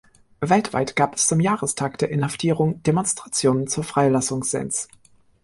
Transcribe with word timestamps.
Weltweit 0.39 0.95
gab 0.95 1.13
es 1.13 1.27
zum 1.27 1.39
Jahrestag 1.39 1.99
der 1.99 2.09
Inhaftierung 2.09 2.81
Demonstrationen 2.81 3.67
zur 3.67 3.83
Freilassung 3.83 4.43
Sens. 4.43 4.87